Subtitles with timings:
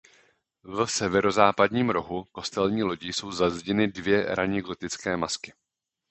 [0.63, 5.53] V severozápadním rohu kostelní lodi jsou zazděny dvě raně gotické masky.